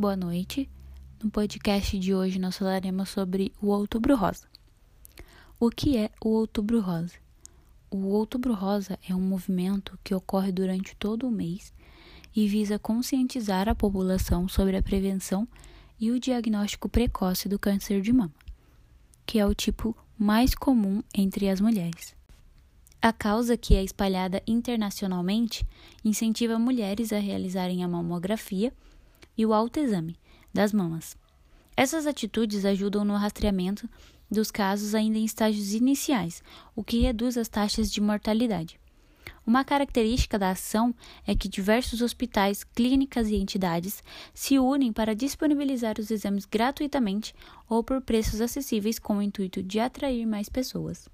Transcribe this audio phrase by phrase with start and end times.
[0.00, 0.66] boa noite.
[1.22, 4.46] No podcast de hoje nós falaremos sobre o Outubro Rosa.
[5.58, 7.16] O que é o Outubro Rosa?
[7.90, 11.70] O Outubro Rosa é um movimento que ocorre durante todo o mês
[12.34, 15.46] e visa conscientizar a população sobre a prevenção
[16.00, 18.32] e o diagnóstico precoce do câncer de mama,
[19.26, 22.16] que é o tipo mais comum entre as mulheres.
[23.02, 25.62] A causa, que é espalhada internacionalmente,
[26.02, 28.72] incentiva mulheres a realizarem a mamografia
[29.40, 30.18] e o autoexame
[30.52, 31.16] das mamas.
[31.74, 33.88] Essas atitudes ajudam no rastreamento
[34.30, 36.42] dos casos ainda em estágios iniciais,
[36.76, 38.78] o que reduz as taxas de mortalidade.
[39.46, 40.94] Uma característica da ação
[41.26, 44.02] é que diversos hospitais, clínicas e entidades
[44.34, 47.34] se unem para disponibilizar os exames gratuitamente
[47.66, 51.08] ou por preços acessíveis com o intuito de atrair mais pessoas.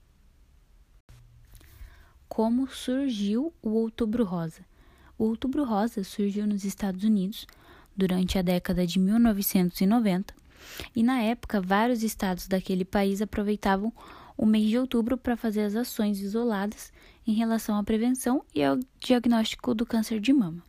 [2.29, 4.67] Como surgiu o Outubro Rosa?
[5.17, 7.47] O Outubro Rosa surgiu nos Estados Unidos
[7.97, 10.35] durante a década de 1990
[10.95, 13.93] e, na época, vários estados daquele país aproveitavam
[14.37, 16.93] o mês de outubro para fazer as ações isoladas
[17.27, 20.63] em relação à prevenção e ao diagnóstico do câncer de mama.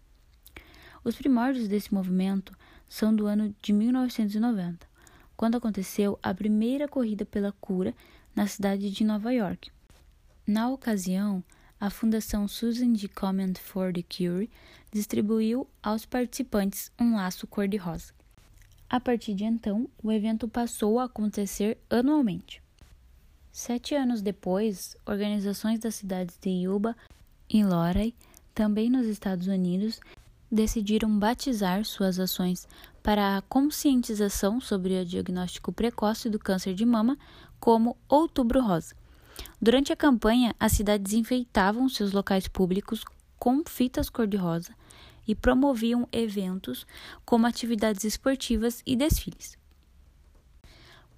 [1.04, 2.54] Os primórdios desse movimento
[2.88, 4.88] são do ano de 1990,
[5.36, 7.94] quando aconteceu a primeira corrida pela cura
[8.36, 9.70] na cidade de Nova York.
[10.46, 11.44] Na ocasião,
[11.80, 13.08] a Fundação Susan G.
[13.08, 14.50] Comment for the Cure
[14.92, 18.14] distribuiu aos participantes um laço cor-de-rosa.
[18.90, 22.62] A partir de então, o evento passou a acontecer anualmente.
[23.52, 26.96] Sete anos depois, organizações das cidades de Yuba
[27.50, 28.16] e Loray,
[28.54, 30.00] também nos Estados Unidos,
[30.50, 32.68] decidiram batizar suas ações
[33.04, 37.18] para a conscientização sobre o diagnóstico precoce do câncer de mama
[37.60, 38.96] como Outubro Rosa.
[39.62, 43.04] Durante a campanha, as cidades enfeitavam seus locais públicos
[43.38, 44.72] com fitas cor-de-rosa
[45.28, 46.86] e promoviam eventos
[47.26, 49.58] como atividades esportivas e desfiles.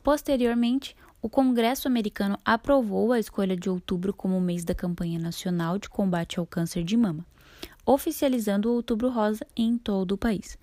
[0.01, 5.89] Posteriormente, o Congresso americano aprovou a escolha de outubro como mês da campanha nacional de
[5.89, 7.25] combate ao câncer de mama,
[7.85, 10.57] oficializando o Outubro Rosa em todo o país.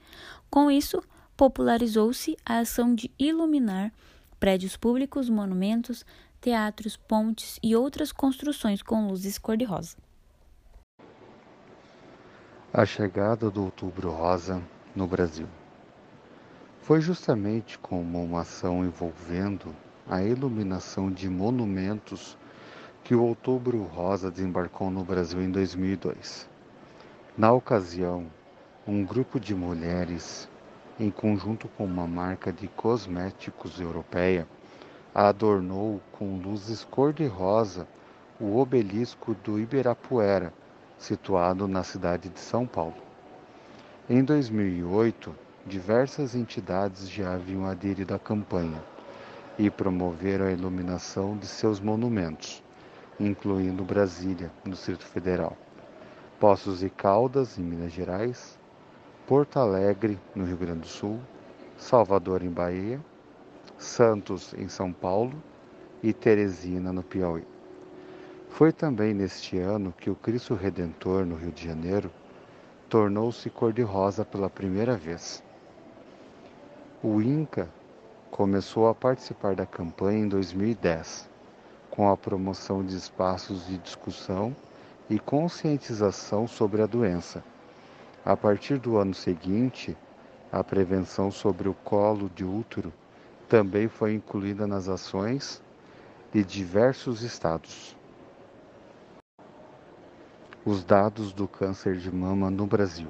[0.48, 1.02] Com isso,
[1.36, 3.92] popularizou-se a ação de iluminar
[4.40, 6.06] prédios públicos, monumentos,
[6.40, 9.96] teatros, pontes e outras construções com luzes cor-de-rosa.
[12.72, 14.62] A chegada do Outubro Rosa
[14.94, 15.48] no Brasil
[16.82, 19.74] foi justamente como uma ação envolvendo
[20.08, 22.36] a iluminação de monumentos
[23.02, 26.48] que o Outubro Rosa desembarcou no Brasil em 2002.
[27.36, 28.26] Na ocasião,
[28.86, 30.48] um grupo de mulheres,
[30.98, 34.46] em conjunto com uma marca de cosméticos europeia,
[35.18, 37.88] adornou com luzes cor-de-rosa
[38.38, 40.52] o obelisco do Ibirapuera,
[40.98, 42.96] situado na cidade de São Paulo.
[44.10, 45.34] Em 2008,
[45.64, 48.84] diversas entidades já haviam aderido à campanha
[49.58, 52.62] e promoveram a iluminação de seus monumentos,
[53.18, 55.56] incluindo Brasília, no Distrito Federal,
[56.38, 58.58] Poços e Caldas, em Minas Gerais,
[59.26, 61.18] Porto Alegre, no Rio Grande do Sul,
[61.78, 63.00] Salvador, em Bahia,
[63.78, 65.34] Santos, em São Paulo
[66.02, 67.44] e Teresina, no Piauí.
[68.48, 72.10] Foi também neste ano que o Cristo Redentor, no Rio de Janeiro,
[72.88, 75.42] tornou-se cor-de-rosa pela primeira vez.
[77.02, 77.68] O Inca
[78.30, 81.28] começou a participar da campanha em 2010,
[81.90, 84.56] com a promoção de espaços de discussão
[85.10, 87.44] e conscientização sobre a doença.
[88.24, 89.94] A partir do ano seguinte,
[90.50, 92.92] a prevenção sobre o colo de útero
[93.48, 95.62] também foi incluída nas ações
[96.32, 97.96] de diversos estados.
[100.64, 103.08] Os dados do câncer de mama no Brasil.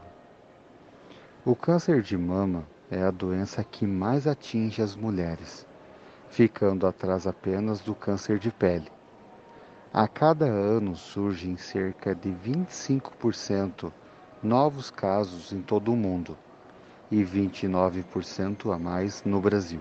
[1.44, 5.66] O câncer de mama é a doença que mais atinge as mulheres,
[6.28, 8.90] ficando atrás apenas do câncer de pele.
[9.92, 13.90] A cada ano surgem cerca de 25%
[14.42, 16.36] novos casos em todo o mundo
[17.10, 19.80] e 29% a mais no Brasil.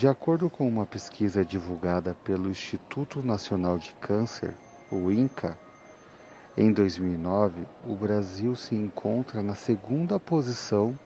[0.00, 4.56] De acordo com uma pesquisa divulgada pelo Instituto Nacional de Câncer,
[4.90, 5.58] o INCA,
[6.56, 10.98] em 2009, o Brasil se encontra na segunda posição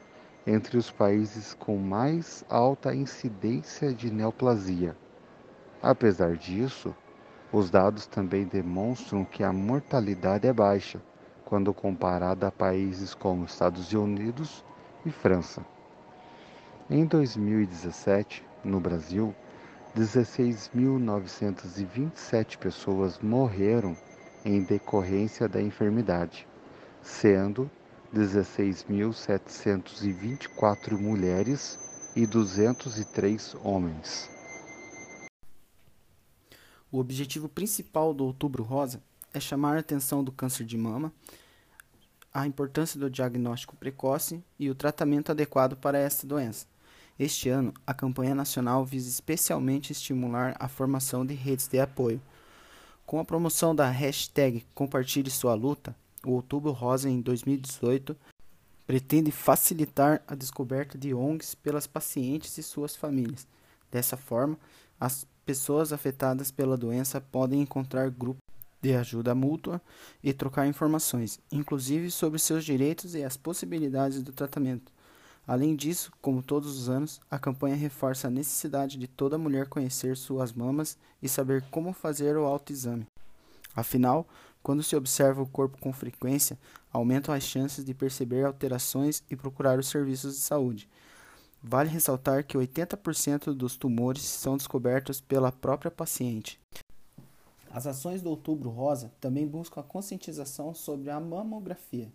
[0.46, 4.96] entre os países com mais alta incidência de neoplasia.
[5.82, 6.94] Apesar disso,
[7.52, 11.02] os dados também demonstram que a mortalidade é baixa
[11.44, 14.64] quando comparada a países como Estados Unidos
[15.04, 15.66] e França.
[16.88, 19.34] Em 2017, no Brasil,
[19.96, 23.96] 16.927 pessoas morreram
[24.44, 26.46] em decorrência da enfermidade,
[27.02, 27.70] sendo
[28.14, 31.78] 16.724 mulheres
[32.16, 34.28] e 203 homens.
[36.90, 39.02] O objetivo principal do Outubro Rosa
[39.32, 41.12] é chamar a atenção do câncer de mama,
[42.32, 46.66] a importância do diagnóstico precoce e o tratamento adequado para esta doença.
[47.18, 52.20] Este ano, a campanha nacional visa especialmente estimular a formação de redes de apoio.
[53.06, 55.94] Com a promoção da hashtag Compartilhe Sua Luta,
[56.26, 58.16] o Outubro Rosa em 2018
[58.84, 63.46] pretende facilitar a descoberta de ONGs pelas pacientes e suas famílias.
[63.92, 64.58] Dessa forma,
[64.98, 68.42] as pessoas afetadas pela doença podem encontrar grupos
[68.82, 69.80] de ajuda mútua
[70.22, 74.92] e trocar informações, inclusive sobre seus direitos e as possibilidades do tratamento.
[75.46, 80.16] Além disso, como todos os anos, a campanha reforça a necessidade de toda mulher conhecer
[80.16, 83.06] suas mamas e saber como fazer o autoexame.
[83.76, 84.26] Afinal,
[84.62, 86.58] quando se observa o corpo com frequência,
[86.90, 90.88] aumentam as chances de perceber alterações e procurar os serviços de saúde.
[91.62, 96.58] Vale ressaltar que 80% dos tumores são descobertos pela própria paciente.
[97.70, 102.10] As ações do Outubro Rosa também buscam a conscientização sobre a mamografia,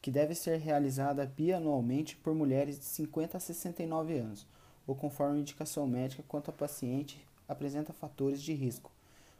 [0.00, 4.46] que deve ser realizada bianualmente por mulheres de 50 a 69 anos,
[4.86, 8.90] ou conforme indicação médica quanto a paciente apresenta fatores de risco,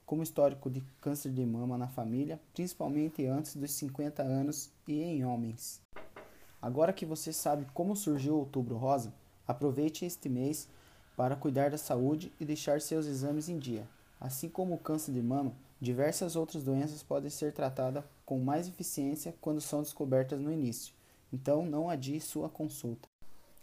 [0.05, 5.25] como histórico de câncer de mama na família, principalmente antes dos 50 anos e em
[5.25, 5.81] homens.
[6.61, 9.14] Agora que você sabe como surgiu o Outubro Rosa,
[9.46, 10.69] aproveite este mês
[11.16, 13.87] para cuidar da saúde e deixar seus exames em dia.
[14.20, 19.34] Assim como o câncer de mama, diversas outras doenças podem ser tratadas com mais eficiência
[19.40, 20.94] quando são descobertas no início.
[21.32, 23.08] Então, não adie sua consulta.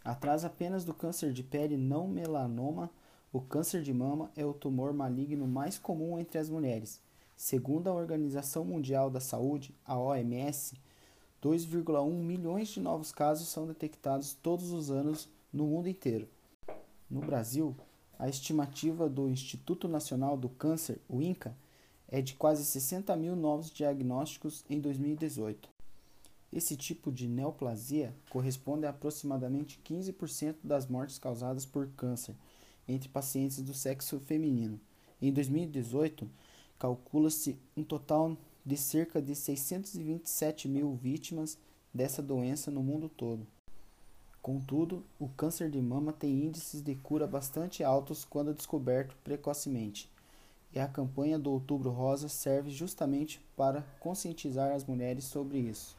[0.04, 2.90] Atrás apenas do câncer de pele não melanoma,
[3.32, 7.00] o câncer de mama é o tumor maligno mais comum entre as mulheres.
[7.36, 10.74] Segundo a Organização Mundial da Saúde, a OMS,
[11.42, 16.28] 2,1 milhões de novos casos são detectados todos os anos no mundo inteiro.
[17.10, 17.76] No Brasil,
[18.18, 21.54] a estimativa do Instituto Nacional do Câncer, o INCA,
[22.08, 25.68] é de quase 60 mil novos diagnósticos em 2018.
[26.52, 32.34] Esse tipo de neoplasia corresponde a aproximadamente 15% das mortes causadas por câncer
[32.88, 34.80] entre pacientes do sexo feminino.
[35.20, 36.28] Em 2018,
[36.78, 41.58] calcula-se um total de cerca de 627 mil vítimas
[41.92, 43.46] dessa doença no mundo todo.
[44.40, 50.08] Contudo, o câncer de mama tem índices de cura bastante altos quando descoberto precocemente,
[50.76, 55.96] e a campanha do Outubro Rosa serve justamente para conscientizar as mulheres sobre isso.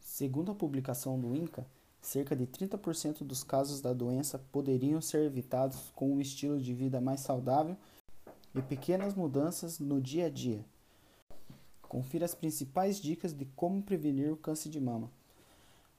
[0.00, 1.66] Segundo a publicação do INCA,
[2.00, 7.00] cerca de 30% dos casos da doença poderiam ser evitados com um estilo de vida
[7.00, 7.76] mais saudável
[8.54, 10.64] e pequenas mudanças no dia a dia.
[11.82, 15.10] Confira as principais dicas de como prevenir o câncer de mama.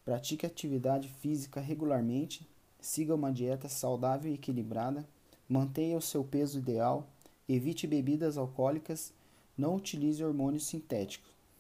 [0.06, 2.48] Pratique atividade física regularmente,
[2.80, 5.06] siga uma dieta saudável e equilibrada,
[5.50, 7.10] mantenha o seu peso ideal,
[7.48, 9.14] evite bebidas alcoólicas,
[9.58, 11.33] não utilize hormônios sintéticos.